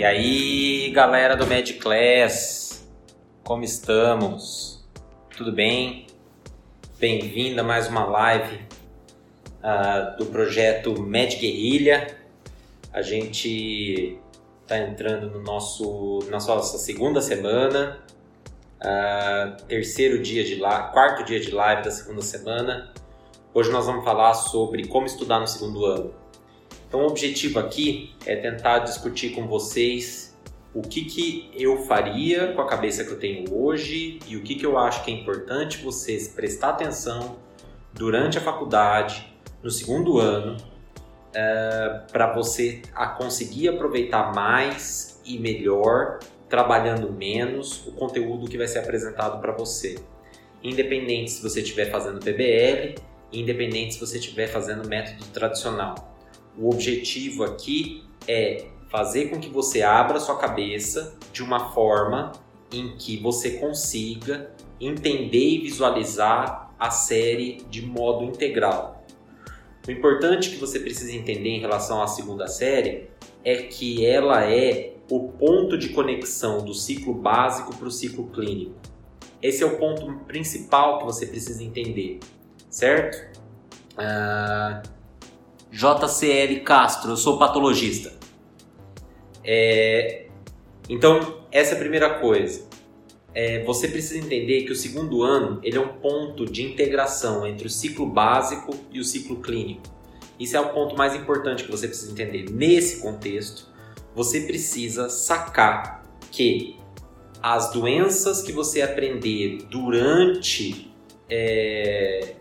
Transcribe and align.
E 0.00 0.04
aí, 0.04 0.90
galera 0.94 1.36
do 1.36 1.46
Med 1.46 1.74
Class, 1.74 2.88
como 3.44 3.62
estamos? 3.64 4.82
Tudo 5.36 5.52
bem? 5.52 6.06
Bem-vindo 6.98 7.60
a 7.60 7.62
mais 7.62 7.86
uma 7.86 8.06
live 8.06 8.60
uh, 9.62 10.16
do 10.16 10.24
projeto 10.24 10.98
Med 11.02 11.36
Guerrilha. 11.36 12.16
A 12.94 13.02
gente 13.02 14.18
está 14.62 14.78
entrando 14.78 15.30
no 15.32 15.42
nosso, 15.42 16.20
na 16.30 16.38
nossa 16.38 16.78
segunda 16.78 17.20
semana, 17.20 18.02
uh, 18.80 19.62
terceiro 19.66 20.22
dia 20.22 20.42
de 20.42 20.54
live, 20.54 20.92
quarto 20.92 21.26
dia 21.26 21.40
de 21.40 21.50
live 21.50 21.82
da 21.82 21.90
segunda 21.90 22.22
semana. 22.22 22.90
Hoje 23.52 23.70
nós 23.70 23.84
vamos 23.84 24.02
falar 24.02 24.32
sobre 24.32 24.88
como 24.88 25.04
estudar 25.04 25.40
no 25.40 25.46
segundo 25.46 25.84
ano. 25.84 26.14
Então, 26.90 27.02
o 27.02 27.06
objetivo 27.06 27.60
aqui 27.60 28.16
é 28.26 28.34
tentar 28.34 28.80
discutir 28.80 29.30
com 29.30 29.46
vocês 29.46 30.36
o 30.74 30.82
que, 30.82 31.04
que 31.04 31.48
eu 31.54 31.84
faria 31.84 32.52
com 32.52 32.60
a 32.60 32.66
cabeça 32.66 33.04
que 33.04 33.12
eu 33.12 33.18
tenho 33.18 33.44
hoje 33.54 34.18
e 34.26 34.36
o 34.36 34.42
que, 34.42 34.56
que 34.56 34.66
eu 34.66 34.76
acho 34.76 35.04
que 35.04 35.12
é 35.12 35.14
importante 35.14 35.78
vocês 35.78 36.26
prestar 36.26 36.70
atenção 36.70 37.38
durante 37.92 38.38
a 38.38 38.40
faculdade, 38.40 39.32
no 39.62 39.70
segundo 39.70 40.18
ano, 40.18 40.56
é, 41.32 42.00
para 42.10 42.34
você 42.34 42.82
a 42.92 43.06
conseguir 43.06 43.68
aproveitar 43.68 44.34
mais 44.34 45.20
e 45.24 45.38
melhor, 45.38 46.18
trabalhando 46.48 47.12
menos, 47.12 47.86
o 47.86 47.92
conteúdo 47.92 48.50
que 48.50 48.58
vai 48.58 48.66
ser 48.66 48.80
apresentado 48.80 49.40
para 49.40 49.52
você. 49.52 49.96
Independente 50.60 51.30
se 51.30 51.40
você 51.40 51.60
estiver 51.60 51.88
fazendo 51.88 52.18
PBL, 52.18 52.96
independente 53.32 53.94
se 53.94 54.00
você 54.00 54.18
estiver 54.18 54.48
fazendo 54.48 54.88
método 54.88 55.24
tradicional. 55.26 56.10
O 56.58 56.68
objetivo 56.68 57.44
aqui 57.44 58.04
é 58.26 58.66
fazer 58.88 59.30
com 59.30 59.38
que 59.38 59.48
você 59.48 59.82
abra 59.82 60.18
sua 60.18 60.36
cabeça 60.36 61.16
de 61.32 61.42
uma 61.42 61.72
forma 61.72 62.32
em 62.72 62.96
que 62.96 63.16
você 63.16 63.52
consiga 63.52 64.50
entender 64.80 65.38
e 65.38 65.58
visualizar 65.58 66.74
a 66.78 66.90
série 66.90 67.62
de 67.68 67.82
modo 67.82 68.24
integral. 68.24 69.04
O 69.86 69.90
importante 69.90 70.50
que 70.50 70.56
você 70.56 70.78
precisa 70.78 71.12
entender 71.12 71.50
em 71.50 71.60
relação 71.60 72.02
à 72.02 72.06
segunda 72.06 72.46
série 72.46 73.08
é 73.44 73.56
que 73.56 74.04
ela 74.04 74.44
é 74.44 74.94
o 75.10 75.28
ponto 75.28 75.76
de 75.76 75.90
conexão 75.90 76.64
do 76.64 76.74
ciclo 76.74 77.14
básico 77.14 77.74
para 77.76 77.88
o 77.88 77.90
ciclo 77.90 78.28
clínico. 78.28 78.74
Esse 79.42 79.62
é 79.62 79.66
o 79.66 79.78
ponto 79.78 80.06
principal 80.26 80.98
que 80.98 81.04
você 81.04 81.26
precisa 81.26 81.64
entender, 81.64 82.20
certo? 82.68 83.40
Uh, 83.94 84.99
JCL 85.70 86.60
Castro, 86.64 87.12
eu 87.12 87.16
sou 87.16 87.38
patologista. 87.38 88.12
É, 89.44 90.26
então, 90.88 91.44
essa 91.52 91.72
é 91.72 91.76
a 91.76 91.78
primeira 91.78 92.18
coisa. 92.18 92.68
É, 93.32 93.62
você 93.64 93.86
precisa 93.86 94.18
entender 94.18 94.64
que 94.64 94.72
o 94.72 94.76
segundo 94.76 95.22
ano 95.22 95.60
ele 95.62 95.76
é 95.76 95.80
um 95.80 95.94
ponto 96.00 96.44
de 96.44 96.64
integração 96.64 97.46
entre 97.46 97.66
o 97.66 97.70
ciclo 97.70 98.06
básico 98.06 98.74
e 98.90 98.98
o 98.98 99.04
ciclo 99.04 99.36
clínico. 99.36 99.82
Isso 100.38 100.56
é 100.56 100.60
o 100.60 100.70
ponto 100.70 100.96
mais 100.96 101.14
importante 101.14 101.64
que 101.64 101.70
você 101.70 101.86
precisa 101.86 102.10
entender. 102.10 102.50
Nesse 102.50 103.00
contexto, 103.00 103.68
você 104.14 104.40
precisa 104.40 105.08
sacar 105.08 106.02
que 106.32 106.76
as 107.42 107.70
doenças 107.72 108.42
que 108.42 108.52
você 108.52 108.82
aprender 108.82 109.58
durante, 109.70 110.90
é, 111.28 112.34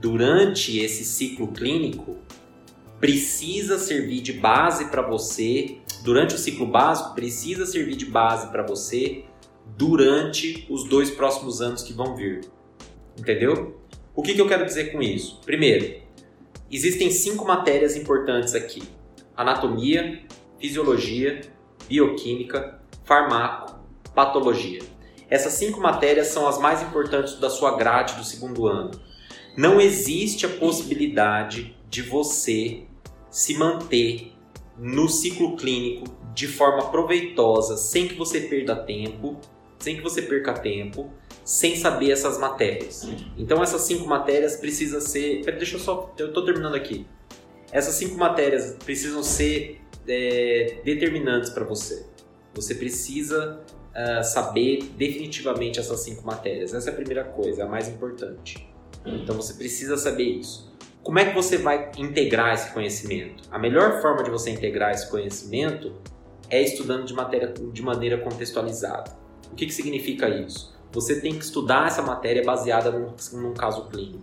durante 0.00 0.78
esse 0.78 1.04
ciclo 1.04 1.48
clínico, 1.48 2.16
precisa 3.00 3.78
servir 3.78 4.20
de 4.20 4.32
base 4.32 4.86
para 4.86 5.02
você 5.02 5.78
durante 6.02 6.34
o 6.34 6.38
ciclo 6.38 6.66
básico, 6.66 7.14
precisa 7.14 7.66
servir 7.66 7.96
de 7.96 8.06
base 8.06 8.48
para 8.48 8.64
você 8.64 9.24
durante 9.76 10.66
os 10.68 10.84
dois 10.84 11.10
próximos 11.10 11.60
anos 11.60 11.82
que 11.82 11.92
vão 11.92 12.16
vir. 12.16 12.40
Entendeu? 13.18 13.80
O 14.14 14.22
que, 14.22 14.34
que 14.34 14.40
eu 14.40 14.48
quero 14.48 14.64
dizer 14.64 14.92
com 14.92 15.02
isso? 15.02 15.40
Primeiro, 15.44 16.02
existem 16.70 17.10
cinco 17.10 17.44
matérias 17.44 17.96
importantes 17.96 18.54
aqui: 18.54 18.82
anatomia, 19.36 20.22
fisiologia, 20.58 21.40
bioquímica, 21.88 22.80
farmaco, 23.04 23.78
patologia. 24.14 24.80
Essas 25.30 25.52
cinco 25.52 25.80
matérias 25.80 26.28
são 26.28 26.48
as 26.48 26.58
mais 26.58 26.82
importantes 26.82 27.38
da 27.38 27.50
sua 27.50 27.76
grade 27.76 28.14
do 28.14 28.24
segundo 28.24 28.66
ano. 28.66 28.90
Não 29.56 29.80
existe 29.80 30.46
a 30.46 30.48
possibilidade 30.48 31.77
de 31.88 32.02
você 32.02 32.84
se 33.30 33.54
manter 33.56 34.32
no 34.76 35.08
ciclo 35.08 35.56
clínico 35.56 36.04
de 36.34 36.46
forma 36.46 36.90
proveitosa, 36.90 37.76
sem 37.76 38.06
que 38.06 38.14
você 38.14 38.42
perda 38.42 38.76
tempo, 38.76 39.40
sem 39.78 39.96
que 39.96 40.02
você 40.02 40.22
perca 40.22 40.52
tempo, 40.52 41.12
sem 41.44 41.76
saber 41.76 42.10
essas 42.10 42.38
matérias. 42.38 43.08
Então 43.36 43.62
essas 43.62 43.82
cinco 43.82 44.06
matérias 44.06 44.56
precisam 44.56 45.00
ser, 45.00 45.44
deixa 45.56 45.76
eu 45.76 45.80
só, 45.80 46.14
eu 46.18 46.28
estou 46.28 46.44
terminando 46.44 46.74
aqui. 46.74 47.06
Essas 47.72 47.94
cinco 47.94 48.16
matérias 48.16 48.76
precisam 48.84 49.22
ser 49.22 49.80
é, 50.06 50.80
determinantes 50.84 51.50
para 51.50 51.64
você. 51.64 52.06
Você 52.54 52.74
precisa 52.74 53.60
uh, 53.98 54.24
saber 54.24 54.84
definitivamente 54.96 55.78
essas 55.78 56.00
cinco 56.00 56.26
matérias. 56.26 56.72
Essa 56.72 56.90
é 56.90 56.92
a 56.92 56.96
primeira 56.96 57.24
coisa, 57.24 57.64
a 57.64 57.66
mais 57.66 57.88
importante. 57.88 58.68
Então 59.04 59.36
você 59.36 59.54
precisa 59.54 59.96
saber 59.96 60.24
isso. 60.24 60.72
Como 61.08 61.18
é 61.18 61.24
que 61.24 61.34
você 61.34 61.56
vai 61.56 61.90
integrar 61.96 62.52
esse 62.52 62.70
conhecimento? 62.70 63.42
A 63.50 63.58
melhor 63.58 64.02
forma 64.02 64.22
de 64.22 64.28
você 64.28 64.50
integrar 64.50 64.90
esse 64.90 65.10
conhecimento 65.10 65.94
é 66.50 66.60
estudando 66.60 67.06
de, 67.06 67.14
matéria, 67.14 67.48
de 67.72 67.80
maneira 67.80 68.18
contextualizada. 68.18 69.16
O 69.50 69.54
que, 69.54 69.64
que 69.64 69.72
significa 69.72 70.28
isso? 70.28 70.76
Você 70.92 71.18
tem 71.18 71.32
que 71.32 71.42
estudar 71.42 71.86
essa 71.86 72.02
matéria 72.02 72.44
baseada 72.44 72.90
num, 72.90 73.14
num 73.40 73.54
caso 73.54 73.86
clínico. 73.86 74.22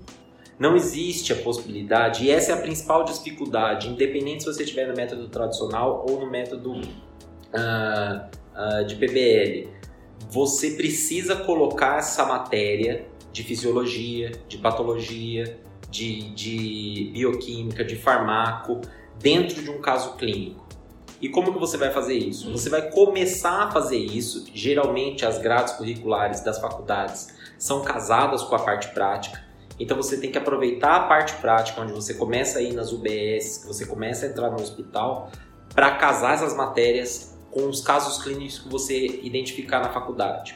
Não 0.60 0.76
existe 0.76 1.34
a 1.34 1.38
possibilidade, 1.38 2.26
e 2.26 2.30
essa 2.30 2.52
é 2.52 2.54
a 2.54 2.62
principal 2.62 3.04
dificuldade, 3.04 3.90
independente 3.90 4.44
se 4.44 4.54
você 4.54 4.62
estiver 4.62 4.88
no 4.88 4.96
método 4.96 5.28
tradicional 5.28 6.06
ou 6.08 6.20
no 6.20 6.30
método 6.30 6.74
uh, 6.74 6.82
uh, 8.54 8.86
de 8.86 8.96
PBL. 8.96 9.72
Você 10.30 10.70
precisa 10.76 11.36
colocar 11.36 11.98
essa 11.98 12.28
matéria 12.28 13.08
de 13.34 13.42
fisiologia, 13.42 14.34
de 14.48 14.60
patologia, 14.60 15.60
de, 15.96 16.30
de 16.32 17.10
bioquímica, 17.14 17.84
de 17.84 17.96
farmaco, 17.96 18.82
dentro 19.20 19.62
de 19.62 19.70
um 19.70 19.80
caso 19.80 20.16
clínico. 20.16 20.66
E 21.22 21.30
como 21.30 21.54
que 21.54 21.60
você 21.60 21.78
vai 21.78 21.92
fazer 21.92 22.16
isso? 22.16 22.52
Você 22.52 22.70
vai 22.70 22.90
começar 22.90 23.64
a 23.64 23.72
fazer 23.72 23.98
isso. 23.98 24.46
Geralmente 24.54 25.26
as 25.26 25.38
grades 25.38 25.74
curriculares 25.74 26.42
das 26.42 26.60
faculdades 26.60 27.34
são 27.58 27.82
casadas 27.82 28.44
com 28.44 28.56
a 28.56 28.60
parte 28.60 28.90
prática. 28.90 29.44
Então 29.80 29.96
você 29.96 30.18
tem 30.18 30.32
que 30.32 30.38
aproveitar 30.38 30.96
a 30.96 31.00
parte 31.08 31.34
prática, 31.36 31.82
onde 31.82 31.94
você 31.94 32.14
começa 32.14 32.60
a 32.60 32.62
ir 32.62 32.74
nas 32.74 32.92
UBS, 32.92 33.60
que 33.60 33.68
você 33.68 33.86
começa 33.86 34.26
a 34.26 34.30
entrar 34.30 34.50
no 34.50 34.62
hospital, 34.62 35.32
para 35.74 35.92
casar 35.96 36.36
essas 36.36 36.56
matérias 36.56 37.38
com 37.52 37.68
os 37.70 37.82
casos 37.82 38.22
clínicos 38.22 38.60
que 38.60 38.70
você 38.70 39.06
identificar 39.24 39.80
na 39.80 39.90
faculdade 39.90 40.56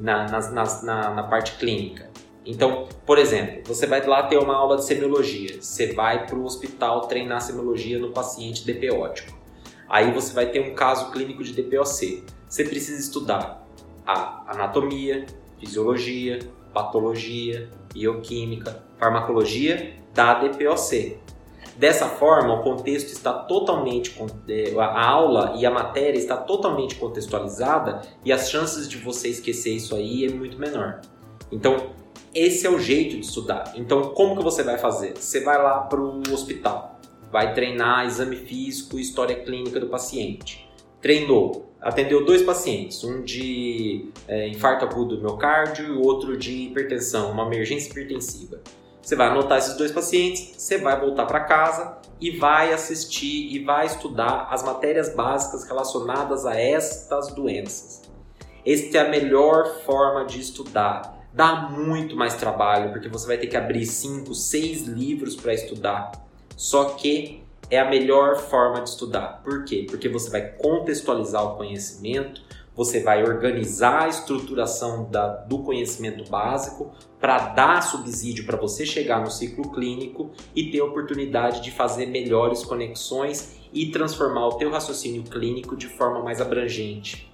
na, 0.00 0.26
na, 0.28 0.64
na, 0.82 1.10
na 1.10 1.22
parte 1.24 1.52
clínica. 1.56 2.11
Então, 2.44 2.88
por 3.06 3.18
exemplo, 3.18 3.62
você 3.64 3.86
vai 3.86 4.04
lá 4.04 4.24
ter 4.24 4.36
uma 4.36 4.54
aula 4.54 4.76
de 4.76 4.84
semiologia, 4.84 5.60
você 5.60 5.92
vai 5.92 6.26
para 6.26 6.36
o 6.36 6.44
hospital 6.44 7.02
treinar 7.02 7.40
semiologia 7.40 7.98
no 7.98 8.10
paciente 8.10 8.64
DPótico. 8.64 9.40
Aí 9.88 10.10
você 10.10 10.32
vai 10.32 10.46
ter 10.46 10.60
um 10.60 10.74
caso 10.74 11.10
clínico 11.12 11.44
de 11.44 11.52
DPOC. 11.52 12.24
Você 12.48 12.64
precisa 12.64 12.98
estudar 12.98 13.66
a 14.06 14.52
anatomia, 14.52 15.26
fisiologia, 15.58 16.38
patologia, 16.72 17.68
bioquímica, 17.92 18.82
farmacologia 18.98 19.94
da 20.14 20.34
DPOC. 20.34 21.18
Dessa 21.76 22.06
forma, 22.06 22.54
o 22.54 22.62
contexto 22.62 23.08
está 23.08 23.32
totalmente 23.32 24.14
é, 24.48 24.74
a 24.78 25.08
aula 25.08 25.54
e 25.56 25.64
a 25.64 25.70
matéria 25.70 26.18
está 26.18 26.36
totalmente 26.36 26.96
contextualizada 26.96 28.02
e 28.24 28.32
as 28.32 28.50
chances 28.50 28.88
de 28.88 28.98
você 28.98 29.28
esquecer 29.28 29.74
isso 29.74 29.94
aí 29.94 30.24
é 30.24 30.30
muito 30.30 30.58
menor. 30.58 31.00
Então, 31.50 31.90
esse 32.34 32.66
é 32.66 32.70
o 32.70 32.78
jeito 32.78 33.16
de 33.16 33.26
estudar. 33.26 33.72
Então, 33.76 34.10
como 34.14 34.36
que 34.36 34.42
você 34.42 34.62
vai 34.62 34.78
fazer? 34.78 35.14
Você 35.16 35.40
vai 35.40 35.60
lá 35.60 35.80
para 35.80 36.00
o 36.00 36.22
hospital, 36.32 36.98
vai 37.30 37.54
treinar 37.54 38.06
exame 38.06 38.36
físico 38.36 38.98
e 38.98 39.02
história 39.02 39.36
clínica 39.36 39.78
do 39.78 39.86
paciente. 39.86 40.68
Treinou, 41.00 41.72
atendeu 41.80 42.24
dois 42.24 42.42
pacientes, 42.42 43.02
um 43.02 43.22
de 43.22 44.10
é, 44.28 44.48
infarto 44.48 44.84
agudo 44.84 45.16
do 45.16 45.22
miocárdio 45.22 45.86
e 45.86 45.98
outro 45.98 46.36
de 46.36 46.52
hipertensão, 46.66 47.32
uma 47.32 47.44
emergência 47.44 47.90
hipertensiva. 47.90 48.60
Você 49.02 49.16
vai 49.16 49.28
anotar 49.28 49.58
esses 49.58 49.76
dois 49.76 49.90
pacientes, 49.90 50.54
você 50.56 50.78
vai 50.78 50.98
voltar 50.98 51.26
para 51.26 51.40
casa 51.40 51.98
e 52.20 52.30
vai 52.30 52.72
assistir 52.72 53.52
e 53.52 53.58
vai 53.58 53.86
estudar 53.86 54.46
as 54.48 54.62
matérias 54.62 55.12
básicas 55.12 55.64
relacionadas 55.64 56.46
a 56.46 56.54
estas 56.54 57.34
doenças. 57.34 58.02
Esta 58.64 58.98
é 58.98 59.00
a 59.00 59.08
melhor 59.08 59.80
forma 59.84 60.24
de 60.24 60.38
estudar. 60.38 61.21
Dá 61.32 61.68
muito 61.70 62.14
mais 62.14 62.34
trabalho, 62.34 62.92
porque 62.92 63.08
você 63.08 63.26
vai 63.26 63.38
ter 63.38 63.46
que 63.46 63.56
abrir 63.56 63.86
5, 63.86 64.34
6 64.34 64.86
livros 64.86 65.34
para 65.34 65.54
estudar. 65.54 66.12
Só 66.56 66.90
que 66.90 67.42
é 67.70 67.78
a 67.78 67.88
melhor 67.88 68.36
forma 68.36 68.82
de 68.82 68.90
estudar. 68.90 69.40
Por 69.42 69.64
quê? 69.64 69.86
Porque 69.88 70.08
você 70.08 70.30
vai 70.30 70.42
contextualizar 70.42 71.42
o 71.42 71.56
conhecimento, 71.56 72.42
você 72.76 73.02
vai 73.02 73.22
organizar 73.22 74.04
a 74.04 74.08
estruturação 74.08 75.08
da, 75.10 75.28
do 75.28 75.60
conhecimento 75.60 76.28
básico 76.30 76.92
para 77.18 77.48
dar 77.48 77.82
subsídio 77.82 78.44
para 78.44 78.58
você 78.58 78.84
chegar 78.84 79.20
no 79.20 79.30
ciclo 79.30 79.70
clínico 79.70 80.32
e 80.54 80.70
ter 80.70 80.80
a 80.80 80.84
oportunidade 80.84 81.62
de 81.62 81.70
fazer 81.70 82.06
melhores 82.06 82.62
conexões 82.62 83.56
e 83.72 83.90
transformar 83.90 84.48
o 84.48 84.58
teu 84.58 84.70
raciocínio 84.70 85.22
clínico 85.22 85.74
de 85.74 85.88
forma 85.88 86.22
mais 86.22 86.40
abrangente. 86.40 87.32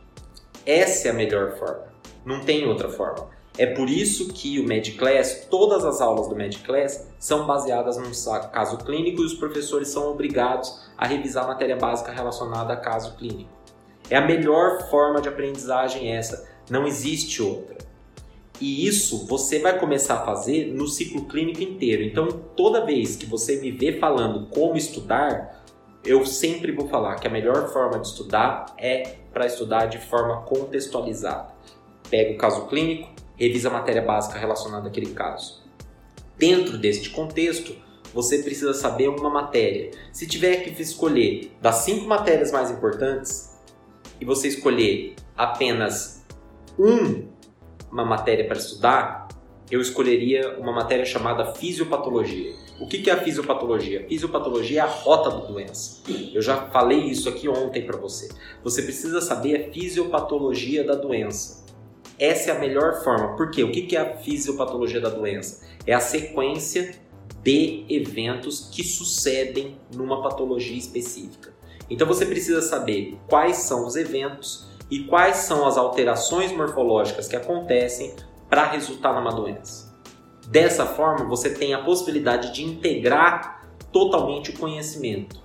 Essa 0.65 1.09
é 1.09 1.11
a 1.11 1.15
melhor 1.15 1.57
forma. 1.59 1.87
Não 2.25 2.41
tem 2.41 2.67
outra 2.67 2.89
forma. 2.89 3.38
É 3.59 3.67
por 3.67 3.91
isso 3.91 4.29
que 4.29 4.61
o 4.61 4.65
MedClass, 4.65 5.49
todas 5.51 5.85
as 5.85 6.01
aulas 6.01 6.29
do 6.29 6.37
MedClass 6.37 7.09
são 7.19 7.45
baseadas 7.45 7.97
num 7.97 8.13
caso 8.53 8.79
clínico 8.79 9.21
e 9.21 9.25
os 9.25 9.35
professores 9.35 9.89
são 9.89 10.09
obrigados 10.09 10.89
a 10.97 11.05
revisar 11.05 11.45
a 11.45 11.49
matéria 11.49 11.77
básica 11.77 12.13
relacionada 12.13 12.73
a 12.73 12.77
caso 12.77 13.17
clínico. 13.17 13.51
É 14.09 14.17
a 14.17 14.25
melhor 14.25 14.89
forma 14.89 15.21
de 15.21 15.29
aprendizagem 15.29 16.15
essa, 16.15 16.49
não 16.71 16.87
existe 16.87 17.43
outra. 17.43 17.77
E 18.61 18.87
isso 18.87 19.27
você 19.27 19.59
vai 19.59 19.77
começar 19.79 20.15
a 20.15 20.25
fazer 20.25 20.73
no 20.73 20.87
ciclo 20.87 21.25
clínico 21.27 21.63
inteiro. 21.63 22.03
Então, 22.03 22.29
toda 22.57 22.87
vez 22.87 23.17
que 23.17 23.27
você 23.27 23.61
me 23.61 23.73
vê 23.73 23.99
falando 23.99 24.47
como 24.51 24.77
estudar, 24.77 25.65
eu 26.05 26.25
sempre 26.25 26.71
vou 26.71 26.89
falar 26.89 27.17
que 27.17 27.27
a 27.27 27.31
melhor 27.31 27.73
forma 27.73 27.99
de 27.99 28.07
estudar 28.07 28.67
é 28.79 29.17
para 29.33 29.47
estudar 29.47 29.87
de 29.87 29.99
forma 29.99 30.43
contextualizada. 30.43 31.53
Pega 32.09 32.35
o 32.35 32.39
caso 32.39 32.67
clínico, 32.67 33.18
revisa 33.39 33.69
a 33.69 33.73
matéria 33.73 34.03
básica 34.03 34.39
relacionada 34.39 34.89
àquele 34.89 35.13
caso. 35.13 35.63
Dentro 36.37 36.77
deste 36.77 37.11
contexto, 37.11 37.75
você 38.13 38.39
precisa 38.39 38.75
saber 38.75 39.09
uma 39.09 39.31
matéria. 39.31 39.91
Se 40.13 40.27
tiver 40.27 40.57
que 40.57 40.83
escolher 40.83 41.53
das 41.61 41.77
cinco 41.77 42.07
matérias 42.07 42.51
mais 42.51 42.71
importantes, 42.71 43.57
e 44.21 44.25
você 44.25 44.49
escolher 44.49 45.15
apenas 45.37 46.25
um, 46.79 47.29
uma 47.91 48.05
matéria 48.05 48.47
para 48.47 48.59
estudar, 48.59 49.29
eu 49.71 49.81
escolheria 49.81 50.59
uma 50.59 50.73
matéria 50.73 51.05
chamada 51.05 51.55
fisiopatologia. 51.55 52.55
O 52.81 52.87
que 52.87 53.11
é 53.11 53.13
a 53.13 53.21
fisiopatologia? 53.21 54.05
A 54.05 54.09
fisiopatologia 54.09 54.81
é 54.81 54.83
a 54.83 54.87
rota 54.87 55.31
da 55.31 55.45
doença. 55.47 56.03
Eu 56.33 56.41
já 56.41 56.69
falei 56.69 57.01
isso 57.01 57.29
aqui 57.29 57.49
ontem 57.49 57.85
para 57.85 57.99
você. 57.99 58.29
Você 58.63 58.83
precisa 58.83 59.21
saber 59.21 59.57
a 59.57 59.73
fisiopatologia 59.73 60.85
da 60.85 60.95
doença. 60.95 61.68
Essa 62.19 62.51
é 62.51 62.57
a 62.57 62.59
melhor 62.59 63.03
forma. 63.05 63.37
Por 63.37 63.51
quê? 63.51 63.63
O 63.63 63.71
que 63.71 63.97
é 63.97 64.01
a 64.01 64.17
fisiopatologia 64.17 65.01
da 65.01 65.09
doença? 65.09 65.65
É 65.87 65.95
a 65.95 66.01
sequência 66.01 66.95
de 67.43 67.85
eventos 67.89 68.69
que 68.73 68.83
sucedem 68.83 69.77
numa 69.95 70.23
patologia 70.23 70.77
específica. 70.77 71.55
Então 71.89 72.07
você 72.07 72.27
precisa 72.27 72.61
saber 72.61 73.17
quais 73.29 73.59
são 73.59 73.87
os 73.87 73.97
eventos 73.97 74.67
e 74.91 75.05
quais 75.05 75.37
são 75.39 75.67
as 75.67 75.77
alterações 75.77 76.53
morfológicas 76.53 77.29
que 77.29 77.37
acontecem 77.37 78.15
para 78.49 78.65
resultar 78.65 79.15
numa 79.15 79.33
doença. 79.33 79.95
Dessa 80.49 80.87
forma, 80.87 81.27
você 81.27 81.51
tem 81.51 81.75
a 81.75 81.83
possibilidade 81.83 82.55
de 82.55 82.65
integrar 82.65 83.69
totalmente 83.93 84.51
o 84.51 84.59
conhecimento. 84.59 85.41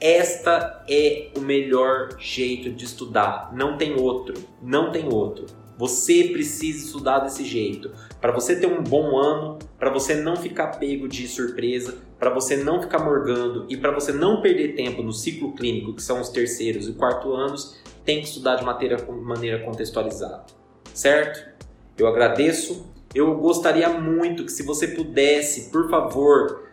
Esta 0.00 0.84
é 0.88 1.30
o 1.36 1.40
melhor 1.40 2.10
jeito 2.18 2.70
de 2.70 2.84
estudar, 2.84 3.50
não 3.52 3.76
tem 3.76 3.98
outro, 3.98 4.34
não 4.62 4.92
tem 4.92 5.12
outro. 5.12 5.46
Você 5.78 6.24
precisa 6.24 6.86
estudar 6.86 7.20
desse 7.20 7.44
jeito. 7.44 7.92
Para 8.20 8.32
você 8.32 8.56
ter 8.56 8.66
um 8.66 8.82
bom 8.82 9.16
ano, 9.16 9.60
para 9.78 9.92
você 9.92 10.16
não 10.16 10.34
ficar 10.34 10.76
pego 10.76 11.06
de 11.06 11.28
surpresa, 11.28 11.98
para 12.18 12.34
você 12.34 12.56
não 12.56 12.82
ficar 12.82 12.98
morgando 12.98 13.64
e 13.68 13.76
para 13.76 13.92
você 13.92 14.10
não 14.10 14.42
perder 14.42 14.74
tempo 14.74 15.04
no 15.04 15.12
ciclo 15.12 15.52
clínico, 15.52 15.94
que 15.94 16.02
são 16.02 16.20
os 16.20 16.30
terceiros 16.30 16.88
e 16.88 16.94
quarto 16.94 17.32
anos, 17.32 17.78
tem 18.04 18.20
que 18.20 18.26
estudar 18.26 18.56
de 18.56 18.64
maneira, 18.64 18.96
maneira 19.22 19.64
contextualizada. 19.64 20.46
Certo? 20.92 21.48
Eu 21.96 22.08
agradeço. 22.08 22.92
Eu 23.14 23.36
gostaria 23.36 23.88
muito 23.88 24.44
que 24.44 24.50
se 24.50 24.64
você 24.64 24.88
pudesse, 24.88 25.70
por 25.70 25.88
favor, 25.88 26.64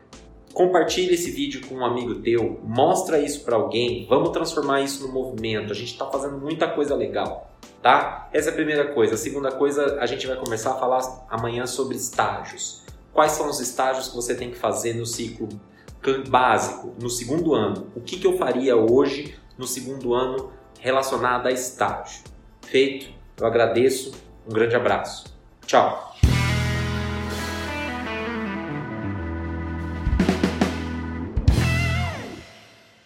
compartilhe 0.52 1.14
esse 1.14 1.30
vídeo 1.30 1.62
com 1.68 1.76
um 1.76 1.86
amigo 1.86 2.16
teu, 2.22 2.60
mostra 2.64 3.20
isso 3.20 3.46
para 3.46 3.56
alguém, 3.56 4.08
vamos 4.10 4.32
transformar 4.32 4.82
isso 4.82 5.06
no 5.06 5.14
movimento. 5.14 5.72
A 5.72 5.76
gente 5.76 5.92
está 5.92 6.08
fazendo 6.08 6.40
muita 6.40 6.68
coisa 6.68 6.96
legal 6.96 7.55
tá? 7.86 8.30
Essa 8.34 8.50
é 8.50 8.52
a 8.52 8.56
primeira 8.56 8.94
coisa. 8.96 9.14
A 9.14 9.18
segunda 9.18 9.52
coisa, 9.52 10.00
a 10.00 10.08
gente 10.08 10.26
vai 10.26 10.36
começar 10.36 10.72
a 10.72 10.74
falar 10.74 11.02
amanhã 11.30 11.68
sobre 11.68 11.96
estágios. 11.96 12.82
Quais 13.14 13.34
são 13.34 13.48
os 13.48 13.60
estágios 13.60 14.08
que 14.08 14.16
você 14.16 14.34
tem 14.34 14.50
que 14.50 14.58
fazer 14.58 14.96
no 14.96 15.06
ciclo 15.06 15.48
básico, 16.28 16.96
no 17.00 17.12
segundo 17.12 17.54
ano? 17.54 17.92
O 17.96 18.02
que, 18.02 18.18
que 18.18 18.26
eu 18.26 18.40
faria 18.40 18.76
hoje 18.76 19.36
no 19.56 19.68
segundo 19.68 20.16
ano 20.16 20.52
relacionado 20.80 21.46
a 21.46 21.52
estágio? 21.52 22.24
Feito? 22.64 23.14
Eu 23.40 23.46
agradeço. 23.46 24.14
Um 24.50 24.52
grande 24.52 24.76
abraço. 24.76 25.38
Tchau. 25.68 26.15